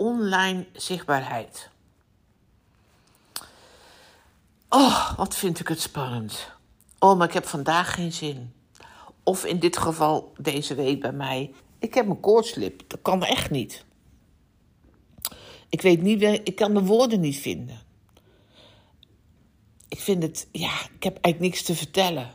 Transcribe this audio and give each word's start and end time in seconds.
Online 0.00 0.66
zichtbaarheid. 0.72 1.70
Oh, 4.68 5.16
wat 5.16 5.36
vind 5.36 5.60
ik 5.60 5.68
het 5.68 5.80
spannend. 5.80 6.50
Oh, 6.98 7.18
maar 7.18 7.26
ik 7.26 7.34
heb 7.34 7.46
vandaag 7.46 7.94
geen 7.94 8.12
zin. 8.12 8.52
Of 9.22 9.44
in 9.44 9.58
dit 9.58 9.76
geval 9.76 10.32
deze 10.38 10.74
week 10.74 11.00
bij 11.00 11.12
mij. 11.12 11.54
Ik 11.78 11.94
heb 11.94 12.08
een 12.08 12.20
koortslip. 12.20 12.82
Dat 12.86 12.98
kan 13.02 13.24
echt 13.24 13.50
niet. 13.50 13.84
Ik 15.68 15.82
weet 15.82 16.02
niet, 16.02 16.22
ik 16.22 16.54
kan 16.54 16.74
de 16.74 16.84
woorden 16.84 17.20
niet 17.20 17.36
vinden. 17.36 17.80
Ik 19.88 20.00
vind 20.00 20.22
het, 20.22 20.48
ja, 20.52 20.72
ik 20.96 21.02
heb 21.02 21.18
eigenlijk 21.20 21.40
niks 21.40 21.62
te 21.62 21.74
vertellen. 21.74 22.30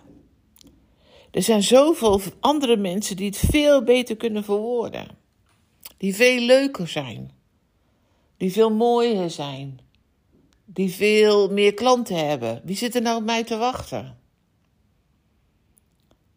Er 1.31 1.43
zijn 1.43 1.63
zoveel 1.63 2.21
andere 2.39 2.77
mensen 2.77 3.15
die 3.15 3.25
het 3.25 3.37
veel 3.37 3.83
beter 3.83 4.17
kunnen 4.17 4.43
verwoorden. 4.43 5.07
Die 5.97 6.15
veel 6.15 6.39
leuker 6.39 6.87
zijn. 6.87 7.34
Die 8.37 8.51
veel 8.51 8.71
mooier 8.71 9.29
zijn. 9.29 9.79
Die 10.65 10.91
veel 10.91 11.49
meer 11.49 11.73
klanten 11.73 12.27
hebben. 12.27 12.61
Wie 12.63 12.75
zit 12.75 12.95
er 12.95 13.01
nou 13.01 13.17
op 13.17 13.23
mij 13.23 13.43
te 13.43 13.57
wachten? 13.57 14.17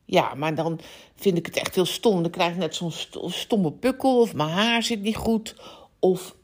Ja, 0.04 0.34
maar 0.34 0.54
dan 0.54 0.80
vind 1.16 1.38
ik 1.38 1.46
het 1.46 1.56
echt 1.56 1.74
heel 1.74 1.86
stom. 1.86 2.22
Dan 2.22 2.30
krijg 2.30 2.52
ik 2.52 2.58
net 2.58 2.74
zo'n 2.74 2.92
stomme 3.30 3.72
pukkel. 3.72 4.20
Of 4.20 4.34
mijn 4.34 4.50
haar 4.50 4.82
zit 4.82 5.00
niet 5.00 5.16
goed. 5.16 5.56
Of 5.98 6.36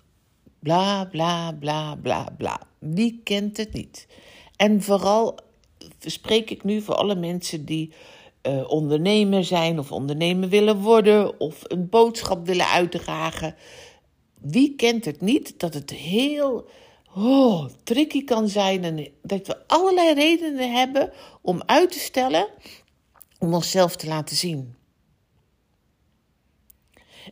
bla 0.59 1.05
bla 1.05 1.53
bla 1.53 1.95
bla 1.95 2.29
bla. 2.37 2.61
Wie 2.79 3.21
kent 3.25 3.57
het 3.57 3.73
niet? 3.73 4.07
En 4.57 4.83
vooral 4.83 5.39
spreek 6.01 6.51
ik 6.51 6.65
nu 6.65 6.81
voor 6.81 6.95
alle 6.95 7.15
mensen 7.15 7.65
die 7.65 7.93
uh, 8.43 8.71
ondernemer 8.71 9.45
zijn 9.45 9.79
of 9.79 9.93
ondernemer 9.93 10.49
willen 10.49 10.77
worden 10.77 11.41
of 11.41 11.63
een 11.63 11.89
boodschap 11.89 12.47
willen 12.47 12.69
uitdragen. 12.69 13.55
Wie 14.45 14.75
kent 14.75 15.05
het 15.05 15.21
niet 15.21 15.61
dat 15.61 15.75
het 15.75 15.91
heel 15.91 16.69
oh, 17.15 17.69
tricky 17.83 18.25
kan 18.25 18.49
zijn 18.49 18.85
en 18.85 19.09
dat 19.23 19.47
we 19.47 19.67
allerlei 19.67 20.15
redenen 20.15 20.73
hebben 20.73 21.13
om 21.41 21.63
uit 21.67 21.93
te 21.93 21.99
stellen 21.99 22.49
om 23.39 23.55
onszelf 23.55 23.97
te 23.97 24.07
laten 24.07 24.37
zien. 24.37 24.75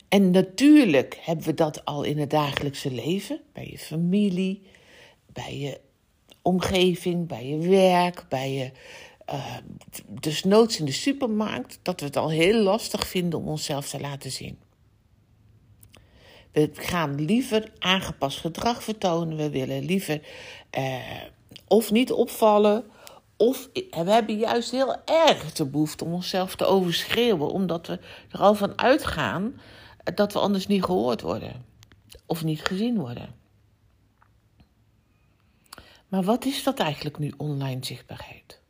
En 0.07 0.31
natuurlijk 0.31 1.19
hebben 1.21 1.45
we 1.45 1.53
dat 1.53 1.85
al 1.85 2.03
in 2.03 2.17
het 2.17 2.29
dagelijkse 2.29 2.91
leven, 2.91 3.41
bij 3.53 3.67
je 3.69 3.77
familie, 3.77 4.61
bij 5.25 5.57
je 5.57 5.79
omgeving, 6.41 7.27
bij 7.27 7.47
je 7.47 7.57
werk, 7.57 8.25
bij 8.29 8.53
je. 8.53 8.71
Uh, 9.29 9.57
dus 10.07 10.43
noods 10.43 10.79
in 10.79 10.85
de 10.85 10.91
supermarkt, 10.91 11.79
dat 11.81 11.99
we 11.99 12.05
het 12.05 12.17
al 12.17 12.29
heel 12.29 12.63
lastig 12.63 13.07
vinden 13.07 13.39
om 13.39 13.47
onszelf 13.47 13.89
te 13.89 13.99
laten 13.99 14.31
zien. 14.31 14.62
We 16.53 16.69
gaan 16.73 17.25
liever 17.25 17.71
aangepast 17.79 18.39
gedrag 18.39 18.83
vertonen, 18.83 19.37
we 19.37 19.49
willen 19.49 19.85
liever 19.85 20.21
uh, 20.77 20.97
of 21.67 21.91
niet 21.91 22.11
opvallen, 22.11 22.83
of 23.37 23.69
we 23.73 23.87
hebben 23.91 24.37
juist 24.37 24.71
heel 24.71 24.95
erg 25.05 25.53
de 25.53 25.65
behoefte 25.65 26.05
om 26.05 26.13
onszelf 26.13 26.55
te 26.55 26.65
overschreeuwen, 26.65 27.49
omdat 27.49 27.87
we 27.87 27.99
er 28.31 28.39
al 28.39 28.55
van 28.55 28.77
uitgaan 28.79 29.59
dat 30.15 30.33
we 30.33 30.39
anders 30.39 30.67
niet 30.67 30.83
gehoord 30.83 31.21
worden 31.21 31.65
of 32.25 32.43
niet 32.43 32.61
gezien 32.61 32.97
worden. 32.97 33.35
Maar 36.07 36.23
wat 36.23 36.45
is 36.45 36.63
dat 36.63 36.79
eigenlijk 36.79 37.17
nu 37.17 37.33
online 37.37 37.85
zichtbaarheid? 37.85 38.62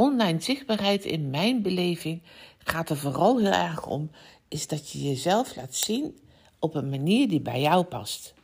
Online 0.00 0.40
zichtbaarheid 0.40 1.04
in 1.04 1.30
mijn 1.30 1.62
beleving 1.62 2.22
gaat 2.58 2.90
er 2.90 2.96
vooral 2.96 3.38
heel 3.38 3.52
erg 3.52 3.86
om, 3.86 4.10
is 4.48 4.66
dat 4.66 4.90
je 4.90 5.02
jezelf 5.02 5.56
laat 5.56 5.74
zien 5.74 6.18
op 6.58 6.74
een 6.74 6.88
manier 6.88 7.28
die 7.28 7.40
bij 7.40 7.60
jou 7.60 7.84
past, 7.84 8.34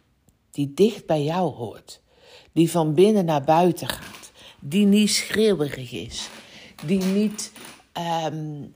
die 0.50 0.74
dicht 0.74 1.06
bij 1.06 1.22
jou 1.22 1.54
hoort, 1.54 2.00
die 2.52 2.70
van 2.70 2.94
binnen 2.94 3.24
naar 3.24 3.44
buiten 3.44 3.88
gaat, 3.88 4.32
die 4.60 4.86
niet 4.86 5.10
schreeuwerig 5.10 5.92
is, 5.92 6.28
die 6.86 7.02
niet 7.02 7.52
um, 8.26 8.74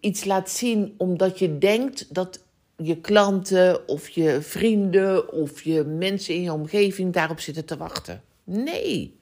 iets 0.00 0.24
laat 0.24 0.50
zien 0.50 0.94
omdat 0.98 1.38
je 1.38 1.58
denkt 1.58 2.14
dat 2.14 2.44
je 2.76 2.96
klanten 2.96 3.88
of 3.88 4.08
je 4.08 4.42
vrienden 4.42 5.32
of 5.32 5.62
je 5.62 5.84
mensen 5.84 6.34
in 6.34 6.42
je 6.42 6.52
omgeving 6.52 7.12
daarop 7.12 7.40
zitten 7.40 7.64
te 7.64 7.76
wachten. 7.76 8.22
Nee. 8.44 9.20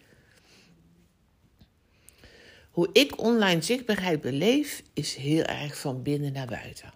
Hoe 2.81 2.91
ik 2.93 3.21
online 3.21 3.63
zichtbaarheid 3.63 4.21
beleef 4.21 4.83
is 4.93 5.15
heel 5.15 5.43
erg 5.43 5.79
van 5.79 6.03
binnen 6.03 6.33
naar 6.33 6.47
buiten. 6.47 6.93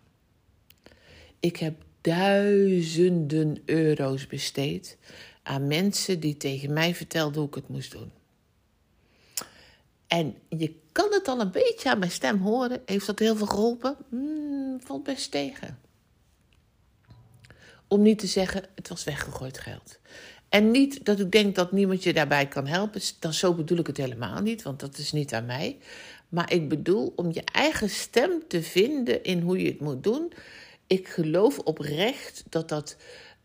Ik 1.40 1.56
heb 1.56 1.74
duizenden 2.00 3.62
euro's 3.64 4.26
besteed 4.26 4.98
aan 5.42 5.66
mensen 5.66 6.20
die 6.20 6.36
tegen 6.36 6.72
mij 6.72 6.94
vertelden 6.94 7.38
hoe 7.38 7.48
ik 7.48 7.54
het 7.54 7.68
moest 7.68 7.92
doen. 7.92 8.12
En 10.06 10.36
je 10.48 10.74
kan 10.92 11.12
het 11.12 11.28
al 11.28 11.40
een 11.40 11.50
beetje 11.50 11.90
aan 11.90 11.98
mijn 11.98 12.10
stem 12.10 12.38
horen. 12.38 12.82
Heeft 12.86 13.06
dat 13.06 13.18
heel 13.18 13.36
veel 13.36 13.46
geholpen? 13.46 13.96
Hmm, 14.08 14.80
valt 14.80 15.02
best 15.02 15.30
tegen. 15.30 15.78
Om 17.88 18.02
niet 18.02 18.18
te 18.18 18.26
zeggen, 18.26 18.64
het 18.74 18.88
was 18.88 19.04
weggegooid 19.04 19.58
geld. 19.58 19.98
En 20.54 20.70
niet 20.70 21.04
dat 21.04 21.20
ik 21.20 21.30
denk 21.30 21.54
dat 21.54 21.72
niemand 21.72 22.02
je 22.02 22.12
daarbij 22.12 22.48
kan 22.48 22.66
helpen. 22.66 23.00
Dan 23.18 23.32
zo 23.32 23.54
bedoel 23.54 23.78
ik 23.78 23.86
het 23.86 23.96
helemaal 23.96 24.40
niet, 24.40 24.62
want 24.62 24.80
dat 24.80 24.98
is 24.98 25.12
niet 25.12 25.34
aan 25.34 25.46
mij. 25.46 25.78
Maar 26.28 26.52
ik 26.52 26.68
bedoel 26.68 27.12
om 27.16 27.32
je 27.32 27.42
eigen 27.52 27.90
stem 27.90 28.30
te 28.48 28.62
vinden 28.62 29.22
in 29.22 29.40
hoe 29.40 29.62
je 29.62 29.68
het 29.68 29.80
moet 29.80 30.02
doen. 30.02 30.32
Ik 30.86 31.08
geloof 31.08 31.58
oprecht 31.58 32.44
dat 32.48 32.68
dat 32.68 32.96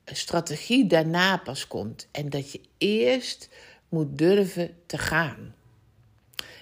strategie 0.05 0.87
daarna 0.87 1.37
pas 1.37 1.67
komt. 1.67 2.07
En 2.11 2.29
dat 2.29 2.51
je 2.51 2.61
eerst 2.77 3.49
moet 3.89 4.17
durven 4.17 4.75
te 4.85 4.97
gaan. 4.97 5.55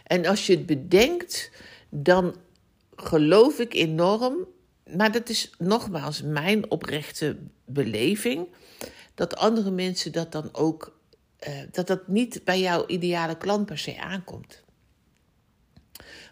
En 0.03 0.25
als 0.25 0.47
je 0.47 0.53
het 0.53 0.65
bedenkt, 0.65 1.51
dan 1.89 2.35
geloof 2.95 3.59
ik 3.59 3.73
enorm, 3.73 4.35
maar 4.95 5.11
dat 5.11 5.29
is 5.29 5.51
nogmaals 5.57 6.21
mijn 6.21 6.71
oprechte 6.71 7.37
beleving, 7.65 8.47
dat 9.17 9.35
andere 9.35 9.71
mensen 9.71 10.11
dat 10.11 10.31
dan 10.31 10.49
ook, 10.51 10.99
uh, 11.47 11.53
dat 11.71 11.87
dat 11.87 12.07
niet 12.07 12.41
bij 12.43 12.59
jouw 12.59 12.85
ideale 12.87 13.37
klant 13.37 13.65
per 13.65 13.77
se 13.77 13.99
aankomt. 13.99 14.63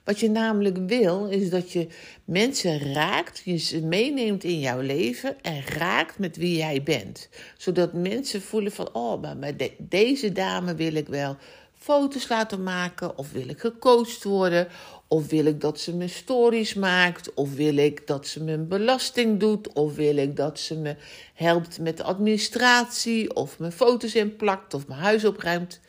Wat 0.03 0.19
je 0.19 0.29
namelijk 0.29 0.77
wil, 0.77 1.27
is 1.27 1.49
dat 1.49 1.71
je 1.71 1.87
mensen 2.25 2.93
raakt, 2.93 3.41
je 3.43 3.57
ze 3.57 3.81
meeneemt 3.81 4.43
in 4.43 4.59
jouw 4.59 4.79
leven 4.79 5.41
en 5.41 5.61
raakt 5.61 6.19
met 6.19 6.37
wie 6.37 6.57
jij 6.57 6.83
bent. 6.83 7.29
Zodat 7.57 7.93
mensen 7.93 8.41
voelen 8.41 8.71
van, 8.71 8.93
oh, 8.93 9.21
maar 9.21 9.53
deze 9.77 10.31
dame 10.31 10.75
wil 10.75 10.93
ik 10.93 11.07
wel 11.07 11.37
foto's 11.73 12.27
laten 12.27 12.63
maken? 12.63 13.17
Of 13.17 13.31
wil 13.31 13.49
ik 13.49 13.59
gecoacht 13.59 14.23
worden? 14.23 14.67
Of 15.07 15.27
wil 15.27 15.45
ik 15.45 15.61
dat 15.61 15.79
ze 15.79 15.95
me 15.95 16.07
stories 16.07 16.73
maakt? 16.73 17.33
Of 17.33 17.53
wil 17.53 17.77
ik 17.77 18.07
dat 18.07 18.27
ze 18.27 18.43
mijn 18.43 18.67
belasting 18.67 19.39
doet? 19.39 19.73
Of 19.73 19.95
wil 19.95 20.17
ik 20.17 20.35
dat 20.35 20.59
ze 20.59 20.75
me 20.75 20.95
helpt 21.33 21.79
met 21.79 21.97
de 21.97 22.03
administratie? 22.03 23.35
Of 23.35 23.59
mijn 23.59 23.71
foto's 23.71 24.15
inplakt? 24.15 24.73
Of 24.73 24.87
mijn 24.87 24.99
huis 24.99 25.25
opruimt? 25.25 25.79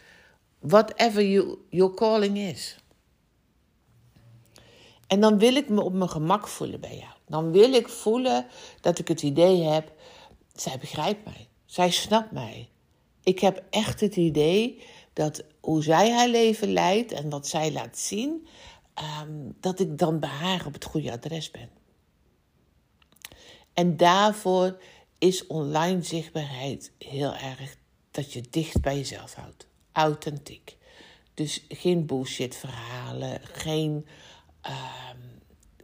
Whatever 0.59 1.25
you, 1.25 1.59
your 1.71 1.95
calling 1.95 2.39
is. 2.39 2.77
En 5.07 5.21
dan 5.21 5.39
wil 5.39 5.55
ik 5.55 5.69
me 5.69 5.81
op 5.81 5.93
mijn 5.93 6.11
gemak 6.11 6.49
voelen 6.49 6.81
bij 6.81 6.97
jou. 6.97 7.13
Dan 7.27 7.53
wil 7.53 7.73
ik 7.73 7.89
voelen 7.89 8.47
dat 8.81 8.99
ik 8.99 9.09
het 9.09 9.23
idee 9.23 9.63
heb, 9.63 9.93
zij 10.55 10.79
begrijpt 10.79 11.25
mij. 11.25 11.49
Zij 11.67 11.91
snapt 11.91 12.31
mij. 12.31 12.69
Ik 13.23 13.41
heb 13.41 13.63
echt 13.71 14.01
het 14.01 14.17
idee 14.17 14.83
dat 15.13 15.45
hoe 15.61 15.83
zij 15.83 16.13
haar 16.13 16.29
leven 16.29 16.73
leidt 16.73 17.13
en 17.13 17.31
wat 17.31 17.47
zij 17.47 17.73
laat 17.73 17.99
zien, 17.99 18.47
ehm, 18.97 19.51
dat 19.61 19.81
ik 19.81 19.99
dan 19.99 20.21
bij 20.21 20.29
haar 20.29 20.67
op 20.67 20.73
het 20.73 20.85
goede 20.85 21.13
adres 21.13 21.51
ben. 21.51 21.71
En 23.73 23.97
daarvoor 23.97 24.79
is 25.19 25.47
online 25.47 26.03
zichtbaarheid 26.03 26.93
heel 26.99 27.35
erg 27.35 27.77
dat 28.11 28.33
je 28.33 28.43
dicht 28.51 28.81
bij 28.81 28.97
jezelf 28.97 29.35
houdt. 29.35 29.67
Authentiek. 29.93 30.77
Dus 31.35 31.65
geen 31.69 32.07
bullshit 32.07 32.57
verhaal 32.57 32.87
halen, 33.07 33.41
geen 33.43 34.07
ehm, 34.61 35.17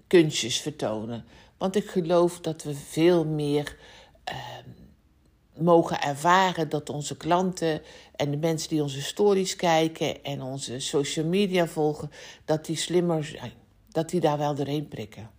kunstjes 0.07 0.61
vertonen. 0.61 1.25
Want 1.59 1.77
ik 1.77 1.91
geloof 1.91 2.41
dat 2.41 2.63
we 2.63 2.75
veel 2.75 3.25
meer 3.25 3.77
ehm, 4.25 4.69
mogen 5.63 6.01
ervaren 6.03 6.69
dat 6.69 6.91
onze 6.91 7.17
klanten 7.17 7.83
en 8.17 8.31
de 8.31 8.37
mensen 8.37 8.69
die 8.69 8.83
onze 8.83 9.03
stories 9.03 9.57
kijken 9.57 10.25
en 10.25 10.43
onze 10.43 10.81
social 10.81 11.27
media 11.27 11.67
volgen, 11.67 12.11
dat 12.45 12.67
die 12.67 12.77
slimmer 12.77 13.25
zijn. 13.25 13.53
Dat 13.89 14.11
die 14.11 14.21
daar 14.21 14.39
wel 14.39 14.55
doorheen 14.55 14.89
prikken. 14.89 15.31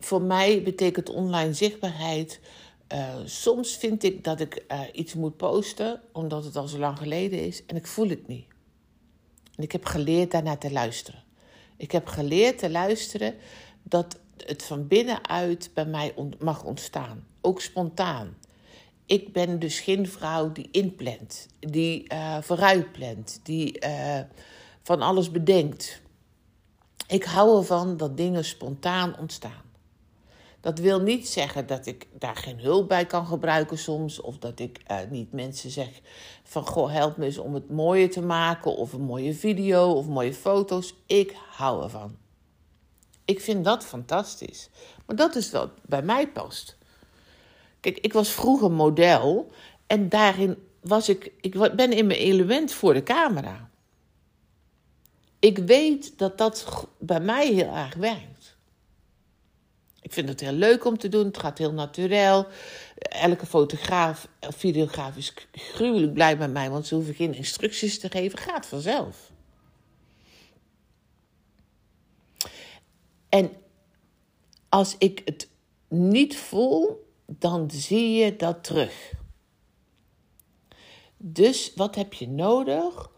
Voor 0.00 0.22
mij 0.22 0.62
betekent 0.62 1.10
online 1.10 1.54
zichtbaarheid. 1.54 2.40
Uh, 2.92 3.14
soms 3.24 3.76
vind 3.76 4.02
ik 4.02 4.24
dat 4.24 4.40
ik 4.40 4.64
uh, 4.68 4.80
iets 4.92 5.14
moet 5.14 5.36
posten, 5.36 6.00
omdat 6.12 6.44
het 6.44 6.56
al 6.56 6.68
zo 6.68 6.78
lang 6.78 6.98
geleden 6.98 7.46
is 7.46 7.66
en 7.66 7.76
ik 7.76 7.86
voel 7.86 8.08
het 8.08 8.26
niet. 8.26 8.46
En 9.56 9.62
ik 9.62 9.72
heb 9.72 9.84
geleerd 9.84 10.30
daarnaar 10.30 10.58
te 10.58 10.72
luisteren. 10.72 11.22
Ik 11.76 11.92
heb 11.92 12.06
geleerd 12.06 12.58
te 12.58 12.70
luisteren 12.70 13.34
dat 13.82 14.18
het 14.36 14.64
van 14.64 14.88
binnenuit 14.88 15.70
bij 15.74 15.86
mij 15.86 16.14
mag 16.38 16.64
ontstaan. 16.64 17.26
Ook 17.40 17.60
spontaan. 17.60 18.36
Ik 19.06 19.32
ben 19.32 19.58
dus 19.58 19.80
geen 19.80 20.08
vrouw 20.08 20.52
die 20.52 20.68
inplant, 20.70 21.46
die 21.60 22.12
uh, 22.12 22.38
vooruitplant, 22.40 23.40
die 23.42 23.84
uh, 23.86 24.20
van 24.82 25.02
alles 25.02 25.30
bedenkt. 25.30 26.02
Ik 27.06 27.24
hou 27.24 27.58
ervan 27.58 27.96
dat 27.96 28.16
dingen 28.16 28.44
spontaan 28.44 29.18
ontstaan. 29.18 29.62
Dat 30.60 30.78
wil 30.78 31.00
niet 31.00 31.28
zeggen 31.28 31.66
dat 31.66 31.86
ik 31.86 32.08
daar 32.18 32.36
geen 32.36 32.60
hulp 32.60 32.88
bij 32.88 33.06
kan 33.06 33.26
gebruiken 33.26 33.78
soms. 33.78 34.20
Of 34.20 34.38
dat 34.38 34.58
ik 34.58 34.80
uh, 34.90 34.98
niet 35.10 35.32
mensen 35.32 35.70
zeg 35.70 36.00
van 36.42 36.66
goh, 36.66 36.92
help 36.92 37.16
me 37.16 37.24
eens 37.24 37.38
om 37.38 37.54
het 37.54 37.70
mooier 37.70 38.10
te 38.10 38.22
maken. 38.22 38.76
Of 38.76 38.92
een 38.92 39.00
mooie 39.00 39.34
video 39.34 39.92
of 39.92 40.06
mooie 40.06 40.34
foto's. 40.34 40.94
Ik 41.06 41.36
hou 41.50 41.82
ervan. 41.82 42.23
Ik 43.24 43.40
vind 43.40 43.64
dat 43.64 43.84
fantastisch. 43.84 44.68
Maar 45.06 45.16
dat 45.16 45.36
is 45.36 45.50
wat 45.50 45.70
bij 45.86 46.02
mij 46.02 46.28
past. 46.28 46.76
Kijk, 47.80 47.98
ik 47.98 48.12
was 48.12 48.30
vroeger 48.30 48.70
model. 48.70 49.50
En 49.86 50.08
daarin 50.08 50.56
was 50.80 51.08
ik, 51.08 51.32
ik 51.40 51.76
ben 51.76 51.92
in 51.92 52.06
mijn 52.06 52.18
element 52.18 52.72
voor 52.72 52.94
de 52.94 53.02
camera. 53.02 53.70
Ik 55.38 55.58
weet 55.58 56.18
dat 56.18 56.38
dat 56.38 56.86
bij 56.98 57.20
mij 57.20 57.52
heel 57.52 57.74
erg 57.74 57.94
werkt. 57.94 58.56
Ik 60.00 60.12
vind 60.12 60.28
het 60.28 60.40
heel 60.40 60.52
leuk 60.52 60.84
om 60.84 60.98
te 60.98 61.08
doen. 61.08 61.26
Het 61.26 61.38
gaat 61.38 61.58
heel 61.58 61.72
natuurlijk. 61.72 62.48
Elke 62.98 63.46
fotograaf 63.46 64.28
of 64.40 64.56
videograaf 64.56 65.16
is 65.16 65.34
gruwelijk 65.52 66.12
blij 66.12 66.36
met 66.36 66.52
mij, 66.52 66.70
want 66.70 66.86
ze 66.86 66.94
hoeven 66.94 67.14
geen 67.14 67.34
instructies 67.34 67.98
te 67.98 68.10
geven. 68.10 68.38
Gaat 68.38 68.66
vanzelf. 68.66 69.32
En 73.34 73.50
als 74.68 74.94
ik 74.98 75.22
het 75.24 75.48
niet 75.88 76.36
voel, 76.36 77.06
dan 77.26 77.70
zie 77.70 78.10
je 78.10 78.36
dat 78.36 78.64
terug. 78.64 79.12
Dus 81.16 81.72
wat 81.74 81.94
heb 81.94 82.12
je 82.12 82.28
nodig 82.28 83.10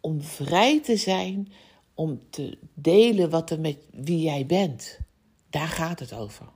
om 0.00 0.22
vrij 0.22 0.80
te 0.82 0.96
zijn, 0.96 1.52
om 1.94 2.20
te 2.30 2.58
delen 2.74 3.30
wat 3.30 3.50
er 3.50 3.60
met 3.60 3.78
wie 3.90 4.20
jij 4.20 4.46
bent? 4.46 4.98
Daar 5.50 5.68
gaat 5.68 6.00
het 6.00 6.12
over. 6.12 6.48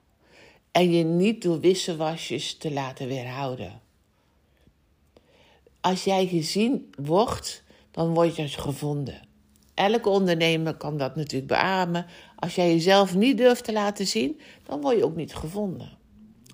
En 0.71 0.93
je 0.93 1.05
niet 1.05 1.43
door 1.43 1.61
wisselwasjes 1.61 2.57
te 2.57 2.73
laten 2.73 3.07
weerhouden. 3.09 3.81
Als 5.81 6.05
jij 6.05 6.27
gezien 6.27 6.95
wordt, 6.97 7.63
dan 7.91 8.15
word 8.15 8.37
je 8.37 8.49
gevonden. 8.49 9.31
Elke 9.75 10.09
ondernemer 10.09 10.75
kan 10.75 10.97
dat 10.97 11.17
natuurlijk 11.17 11.53
beamen. 11.53 12.07
Als 12.37 12.55
jij 12.55 12.73
jezelf 12.73 13.15
niet 13.15 13.37
durft 13.37 13.65
te 13.65 13.73
laten 13.73 14.07
zien, 14.07 14.41
dan 14.67 14.81
word 14.81 14.97
je 14.97 15.05
ook 15.05 15.17
niet 15.17 15.35
gevonden. 15.35 15.99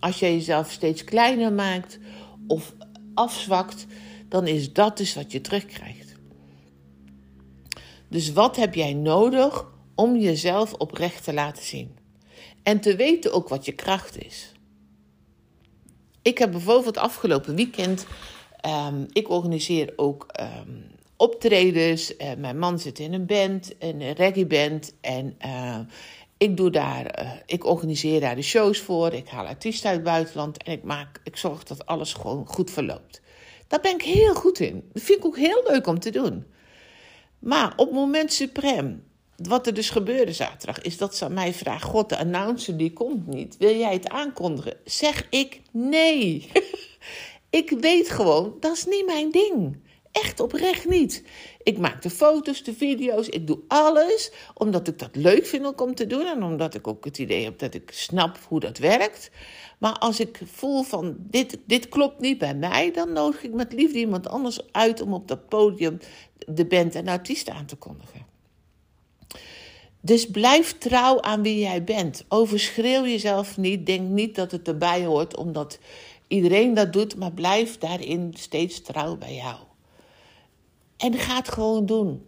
Als 0.01 0.19
jij 0.19 0.33
jezelf 0.33 0.71
steeds 0.71 1.05
kleiner 1.05 1.53
maakt 1.53 1.99
of 2.47 2.75
afzwakt, 3.15 3.87
dan 4.29 4.47
is 4.47 4.73
dat 4.73 4.97
dus 4.97 5.15
wat 5.15 5.33
je 5.33 5.41
terugkrijgt. 5.41 6.15
Dus 8.09 8.33
wat 8.33 8.57
heb 8.57 8.75
jij 8.75 8.95
nodig 8.95 9.67
om 9.95 10.17
jezelf 10.17 10.73
oprecht 10.73 11.25
te 11.25 11.33
laten 11.33 11.65
zien? 11.65 11.97
En 12.63 12.81
te 12.81 12.97
weten 12.97 13.33
ook 13.33 13.49
wat 13.49 13.65
je 13.65 13.73
kracht 13.73 14.25
is. 14.25 14.53
Ik 16.23 16.39
heb 16.39 16.51
bijvoorbeeld 16.51 16.97
afgelopen 16.97 17.55
weekend, 17.55 18.07
um, 18.67 19.07
ik 19.13 19.29
organiseer 19.29 19.93
ook 19.97 20.27
um, 20.41 20.85
optredens. 21.19 22.17
Uh, 22.17 22.35
mijn 22.39 22.59
man 22.59 22.79
zit 22.79 22.99
in 22.99 23.13
een 23.13 23.27
band, 23.27 23.75
een 23.79 24.13
reggae 24.13 24.47
band. 24.47 24.95
En 25.01 25.37
uh, 25.47 25.79
ik, 26.37 26.57
doe 26.57 26.71
daar, 26.71 27.23
uh, 27.23 27.31
ik 27.47 27.65
organiseer 27.65 28.21
daar 28.21 28.35
de 28.35 28.43
shows 28.43 28.81
voor. 28.81 29.13
Ik 29.13 29.29
haal 29.29 29.47
artiesten 29.47 29.89
uit 29.89 29.97
het 29.97 30.07
buitenland. 30.07 30.63
En 30.63 30.73
ik, 30.73 30.83
maak, 30.83 31.21
ik 31.25 31.37
zorg 31.37 31.65
dat 31.65 31.87
alles 31.87 32.13
gewoon 32.13 32.47
goed 32.47 32.71
verloopt. 32.71 33.21
Daar 33.67 33.81
ben 33.81 33.95
ik 33.95 34.03
heel 34.03 34.35
goed 34.35 34.61
in. 34.61 34.91
Dat 34.93 35.03
vind 35.03 35.19
ik 35.19 35.25
ook 35.25 35.37
heel 35.37 35.63
leuk 35.67 35.87
om 35.87 35.99
te 35.99 36.11
doen. 36.11 36.45
Maar 37.39 37.73
op 37.77 37.93
moment 37.93 38.33
suprem, 38.33 39.05
wat 39.37 39.67
er 39.67 39.75
dus 39.75 39.91
gebeurde 39.91 40.33
zaterdag, 40.33 40.83
is 40.83 40.97
dat 40.97 41.17
ze 41.17 41.25
aan 41.25 41.33
mij 41.33 41.55
vraagt: 41.55 41.83
God, 41.83 42.09
de 42.09 42.19
announcer 42.19 42.77
die 42.77 42.93
komt 42.93 43.27
niet. 43.27 43.57
Wil 43.59 43.77
jij 43.77 43.93
het 43.93 44.09
aankondigen? 44.09 44.77
Zeg 44.85 45.27
ik 45.31 45.61
nee. 45.73 46.51
ik 47.51 47.71
weet 47.81 48.11
gewoon, 48.11 48.57
dat 48.61 48.77
is 48.77 48.85
niet 48.85 49.07
mijn 49.07 49.31
ding. 49.31 49.87
Echt 50.23 50.41
oprecht 50.41 50.89
niet. 50.89 51.23
Ik 51.63 51.79
maak 51.79 52.03
de 52.03 52.11
foto's, 52.11 52.63
de 52.63 52.75
video's, 52.75 53.29
ik 53.29 53.47
doe 53.47 53.59
alles 53.69 54.31
omdat 54.55 54.89
ik 54.89 54.99
dat 54.99 55.17
leuk 55.17 55.47
vind 55.47 55.81
om 55.81 55.95
te 55.95 56.07
doen 56.07 56.27
en 56.27 56.43
omdat 56.43 56.75
ik 56.75 56.87
ook 56.87 57.05
het 57.05 57.19
idee 57.19 57.45
heb 57.45 57.59
dat 57.59 57.75
ik 57.75 57.91
snap 57.91 58.39
hoe 58.49 58.61
dat 58.61 58.79
werkt. 58.79 59.31
Maar 59.79 59.93
als 59.93 60.21
ik 60.21 60.41
voel 60.45 60.83
van 60.83 61.17
dit, 61.19 61.59
dit 61.67 61.89
klopt 61.89 62.21
niet 62.21 62.39
bij 62.39 62.55
mij, 62.55 62.93
dan 62.93 63.13
nodig 63.13 63.43
ik 63.43 63.53
met 63.53 63.73
liefde 63.73 63.99
iemand 63.99 64.29
anders 64.29 64.73
uit 64.73 65.01
om 65.01 65.13
op 65.13 65.29
dat 65.29 65.49
podium 65.49 65.99
de 66.47 66.67
band 66.67 66.95
en 66.95 67.05
de 67.05 67.11
artiesten 67.11 67.55
aan 67.55 67.67
te 67.67 67.77
kondigen. 67.77 68.27
Dus 70.01 70.27
blijf 70.27 70.79
trouw 70.79 71.21
aan 71.21 71.43
wie 71.43 71.59
jij 71.59 71.85
bent. 71.85 72.25
Overschreeuw 72.29 73.07
jezelf 73.07 73.57
niet. 73.57 73.87
Denk 73.87 74.09
niet 74.09 74.35
dat 74.35 74.51
het 74.51 74.69
erbij 74.69 75.05
hoort 75.05 75.37
omdat 75.37 75.79
iedereen 76.29 76.75
dat 76.75 76.93
doet, 76.93 77.17
maar 77.17 77.33
blijf 77.33 77.79
daarin 77.79 78.35
steeds 78.37 78.83
trouw 78.83 79.17
bij 79.17 79.35
jou. 79.35 79.68
En 80.99 81.15
ga 81.15 81.37
het 81.37 81.49
gewoon 81.49 81.87
doen. 81.87 82.25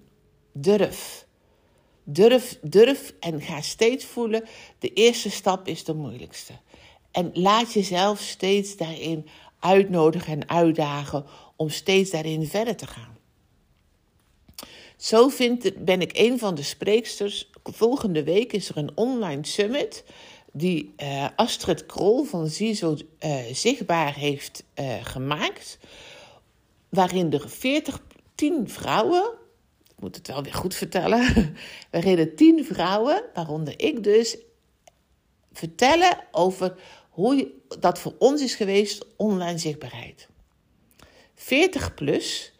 Durf. 0.53 1.27
Durf, 2.05 2.58
durf 2.62 3.15
en 3.20 3.41
ga 3.41 3.60
steeds 3.60 4.05
voelen. 4.05 4.44
De 4.79 4.93
eerste 4.93 5.31
stap 5.31 5.69
is 5.69 5.84
de 5.84 5.94
moeilijkste. 5.94 6.53
En 7.10 7.31
laat 7.34 7.72
jezelf 7.72 8.20
steeds 8.20 8.77
daarin 8.77 9.29
uitnodigen 9.58 10.32
en 10.32 10.48
uitdagen 10.48 11.24
om 11.56 11.69
steeds 11.69 12.10
daarin 12.10 12.46
verder 12.46 12.77
te 12.77 12.86
gaan. 12.86 13.19
Zo 14.96 15.29
vind, 15.29 15.84
ben 15.84 16.00
ik 16.00 16.10
een 16.15 16.39
van 16.39 16.55
de 16.55 16.62
spreeksters. 16.62 17.50
Volgende 17.62 18.24
week 18.24 18.53
is 18.53 18.69
er 18.69 18.77
een 18.77 18.91
online 18.94 19.46
summit 19.46 20.05
die 20.53 20.94
uh, 20.96 21.29
Astrid 21.36 21.86
Krol 21.86 22.24
van 22.24 22.48
Zizo 22.48 22.96
uh, 23.24 23.36
zichtbaar 23.53 24.15
heeft 24.15 24.65
uh, 24.74 24.94
gemaakt. 25.03 25.79
Waarin 26.89 27.32
er 27.32 27.50
40 27.50 28.03
tien 28.41 28.69
vrouwen, 28.69 29.32
ik 29.89 30.01
moet 30.01 30.17
het 30.17 30.27
wel 30.27 30.43
weer 30.43 30.55
goed 30.55 30.75
vertellen, 30.75 31.20
we 31.91 32.01
reden 32.01 32.37
tien 32.37 32.65
vrouwen, 32.65 33.23
waaronder 33.35 33.75
ik 33.77 34.03
dus, 34.03 34.39
vertellen 35.53 36.19
over 36.31 36.75
hoe 37.11 37.51
dat 37.79 37.99
voor 37.99 38.15
ons 38.19 38.43
is 38.43 38.55
geweest, 38.55 39.06
online 39.17 39.59
zichtbaarheid. 39.59 40.29
40 41.35 41.94
plus, 41.94 42.53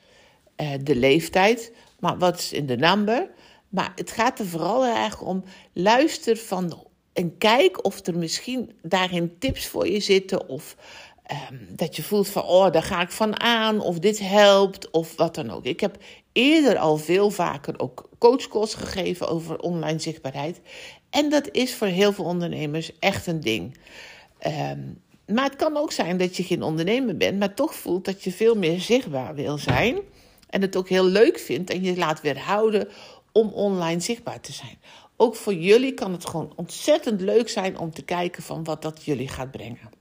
eh, 0.57 0.73
de 0.83 0.97
leeftijd, 0.97 1.73
maar 1.99 2.19
wat 2.19 2.39
is 2.39 2.53
in 2.53 2.67
de 2.67 2.77
number? 2.77 3.31
Maar 3.69 3.93
het 3.95 4.11
gaat 4.11 4.39
er 4.39 4.47
vooral 4.47 4.87
erg 4.87 5.21
om, 5.21 5.45
luister 5.73 6.37
van 6.37 6.89
en 7.13 7.39
kijk 7.39 7.85
of 7.85 8.07
er 8.07 8.19
misschien 8.19 8.73
daarin 8.83 9.39
tips 9.39 9.67
voor 9.67 9.89
je 9.89 10.01
zitten 10.01 10.49
of 10.49 10.77
Ehm, 11.31 11.55
dat 11.69 11.97
je 11.97 12.03
voelt 12.03 12.29
van, 12.29 12.43
oh, 12.43 12.73
daar 12.73 12.83
ga 12.83 13.01
ik 13.01 13.11
van 13.11 13.41
aan, 13.41 13.81
of 13.81 13.99
dit 13.99 14.19
helpt, 14.19 14.91
of 14.91 15.17
wat 15.17 15.35
dan 15.35 15.51
ook. 15.51 15.65
Ik 15.65 15.81
heb 15.81 15.97
eerder 16.33 16.79
al 16.79 16.97
veel 16.97 17.31
vaker 17.31 17.79
ook 17.79 18.09
coachcalls 18.19 18.75
gegeven 18.75 19.29
over 19.29 19.59
online 19.59 19.99
zichtbaarheid. 19.99 20.61
En 21.11 21.31
dat 21.31 21.49
is 21.53 21.75
voor 21.75 21.87
heel 21.87 22.13
veel 22.13 22.25
ondernemers 22.25 22.99
echt 22.99 23.27
een 23.27 23.41
ding. 23.41 23.79
Um, 24.47 25.03
maar 25.27 25.45
het 25.45 25.57
kan 25.57 25.77
ook 25.77 25.93
zijn 25.93 26.17
dat 26.17 26.37
je 26.37 26.43
geen 26.43 26.63
ondernemer 26.63 27.17
bent, 27.17 27.39
maar 27.39 27.55
toch 27.55 27.75
voelt 27.75 28.05
dat 28.05 28.25
je 28.25 28.33
veel 28.33 28.55
meer 28.55 28.81
zichtbaar 28.81 29.35
wil 29.35 29.59
zijn. 29.59 29.99
En 30.49 30.63
het 30.63 30.77
ook 30.77 30.89
heel 30.89 31.05
leuk 31.05 31.39
vindt 31.39 31.71
en 31.71 31.83
je 31.83 31.97
laat 31.97 32.21
weerhouden 32.21 32.89
om 33.33 33.49
online 33.49 34.01
zichtbaar 34.01 34.41
te 34.41 34.53
zijn. 34.53 34.79
Ook 35.17 35.37
voor 35.37 35.55
jullie 35.55 35.95
kan 35.95 36.13
het 36.13 36.27
gewoon 36.27 36.53
ontzettend 36.57 37.21
leuk 37.21 37.49
zijn 37.49 37.79
om 37.79 37.91
te 37.91 38.03
kijken 38.03 38.43
van 38.43 38.65
wat 38.65 38.83
dat 38.83 39.05
jullie 39.05 39.29
gaat 39.29 39.51
brengen. 39.51 40.00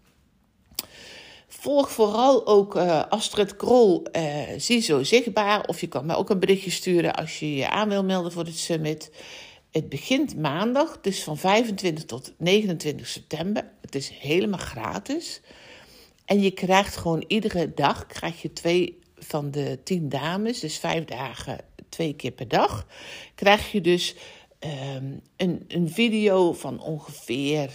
Volg 1.59 1.91
vooral 1.91 2.47
ook 2.47 2.75
uh, 2.75 3.03
Astrid 3.09 3.55
Krol, 3.55 4.03
uh, 4.11 4.43
zie 4.57 4.81
zo 4.81 5.03
zichtbaar. 5.03 5.67
Of 5.67 5.81
je 5.81 5.87
kan 5.87 6.05
mij 6.05 6.15
ook 6.15 6.29
een 6.29 6.39
berichtje 6.39 6.71
sturen 6.71 7.15
als 7.15 7.39
je 7.39 7.55
je 7.55 7.69
aan 7.69 7.89
wil 7.89 8.03
melden 8.03 8.31
voor 8.31 8.45
het 8.45 8.57
summit. 8.57 9.11
Het 9.71 9.89
begint 9.89 10.37
maandag, 10.37 11.01
dus 11.01 11.23
van 11.23 11.37
25 11.37 12.05
tot 12.05 12.33
29 12.37 13.07
september. 13.07 13.71
Het 13.81 13.95
is 13.95 14.09
helemaal 14.09 14.59
gratis. 14.59 15.41
En 16.25 16.41
je 16.41 16.51
krijgt 16.51 16.97
gewoon 16.97 17.23
iedere 17.27 17.73
dag 17.73 18.05
krijg 18.05 18.41
je 18.41 18.53
twee 18.53 18.99
van 19.15 19.51
de 19.51 19.79
tien 19.83 20.09
dames, 20.09 20.59
dus 20.59 20.77
vijf 20.77 21.05
dagen, 21.05 21.57
twee 21.89 22.13
keer 22.13 22.31
per 22.31 22.47
dag. 22.47 22.87
Krijg 23.35 23.71
je 23.71 23.81
dus 23.81 24.15
um, 24.59 25.21
een, 25.37 25.65
een 25.67 25.89
video 25.89 26.53
van 26.53 26.81
ongeveer 26.81 27.69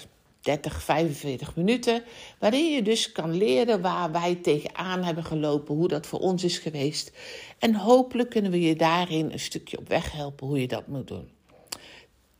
30, 0.44 0.82
45 0.82 1.56
minuten, 1.56 2.02
waarin 2.38 2.72
je 2.72 2.82
dus 2.82 3.12
kan 3.12 3.36
leren 3.36 3.80
waar 3.80 4.12
wij 4.12 4.34
tegenaan 4.34 5.02
hebben 5.02 5.24
gelopen, 5.24 5.74
hoe 5.74 5.88
dat 5.88 6.06
voor 6.06 6.18
ons 6.18 6.44
is 6.44 6.58
geweest. 6.58 7.12
En 7.58 7.74
hopelijk 7.74 8.30
kunnen 8.30 8.50
we 8.50 8.60
je 8.60 8.76
daarin 8.76 9.30
een 9.30 9.40
stukje 9.40 9.78
op 9.78 9.88
weg 9.88 10.12
helpen 10.12 10.46
hoe 10.46 10.60
je 10.60 10.68
dat 10.68 10.86
moet 10.86 11.08
doen. 11.08 11.28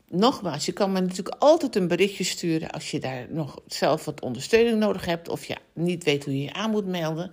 Nogmaals, 0.09 0.65
je 0.65 0.71
kan 0.71 0.91
me 0.91 0.99
natuurlijk 0.99 1.35
altijd 1.39 1.75
een 1.75 1.87
berichtje 1.87 2.23
sturen 2.23 2.71
als 2.71 2.91
je 2.91 2.99
daar 2.99 3.27
nog 3.29 3.61
zelf 3.67 4.05
wat 4.05 4.21
ondersteuning 4.21 4.79
nodig 4.79 5.05
hebt 5.05 5.29
of 5.29 5.45
je 5.45 5.55
niet 5.73 6.03
weet 6.03 6.25
hoe 6.25 6.37
je 6.37 6.43
je 6.43 6.53
aan 6.53 6.71
moet 6.71 6.87
melden. 6.87 7.31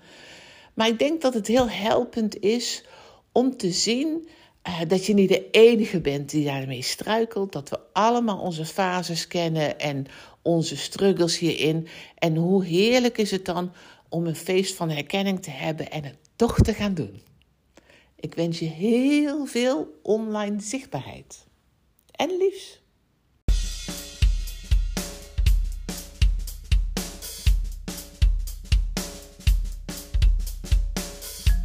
Maar 0.74 0.88
ik 0.88 0.98
denk 0.98 1.22
dat 1.22 1.34
het 1.34 1.46
heel 1.46 1.68
helpend 1.68 2.40
is 2.40 2.84
om 3.32 3.56
te 3.56 3.70
zien 3.70 4.28
uh, 4.68 4.80
dat 4.88 5.06
je 5.06 5.14
niet 5.14 5.28
de 5.28 5.50
enige 5.50 6.00
bent 6.00 6.30
die 6.30 6.44
daarmee 6.44 6.82
struikelt. 6.82 7.52
Dat 7.52 7.68
we 7.68 7.78
allemaal 7.92 8.38
onze 8.38 8.64
fases 8.64 9.26
kennen 9.26 9.78
en 9.78 10.06
onze 10.42 10.76
struggles 10.76 11.38
hierin. 11.38 11.88
En 12.18 12.36
hoe 12.36 12.64
heerlijk 12.64 13.18
is 13.18 13.30
het 13.30 13.44
dan 13.44 13.72
om 14.08 14.26
een 14.26 14.36
feest 14.36 14.74
van 14.74 14.90
herkenning 14.90 15.42
te 15.42 15.50
hebben 15.50 15.90
en 15.90 16.04
het 16.04 16.16
toch 16.36 16.58
te 16.58 16.74
gaan 16.74 16.94
doen. 16.94 17.22
Ik 18.16 18.34
wens 18.34 18.58
je 18.58 18.64
heel 18.64 19.46
veel 19.46 19.98
online 20.02 20.60
zichtbaarheid. 20.60 21.46
En 22.10 22.36
liefs. 22.36 22.80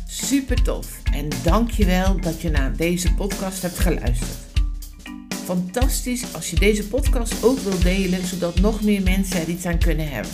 Super 0.07 0.63
tof 0.63 1.03
en 1.03 1.29
dankjewel 1.43 2.21
dat 2.21 2.41
je 2.41 2.49
naar 2.49 2.75
deze 2.75 3.13
podcast 3.13 3.61
hebt 3.61 3.79
geluisterd. 3.79 4.46
Fantastisch 5.47 6.33
als 6.33 6.49
je 6.49 6.55
deze 6.55 6.87
podcast 6.87 7.43
ook 7.43 7.59
wilt 7.59 7.81
delen, 7.81 8.27
zodat 8.27 8.59
nog 8.59 8.81
meer 8.81 9.01
mensen 9.01 9.41
er 9.41 9.47
iets 9.47 9.65
aan 9.65 9.77
kunnen 9.77 10.09
hebben. 10.09 10.31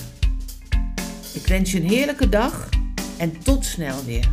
Ik 1.34 1.48
wens 1.48 1.72
je 1.72 1.80
een 1.80 1.90
heerlijke 1.90 2.30
dag 2.30 2.70
en 3.18 3.38
tot 3.44 3.66
snel 3.66 4.04
weer. 4.06 4.32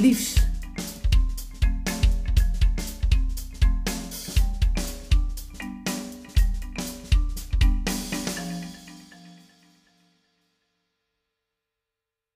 Liefs. 0.00 0.51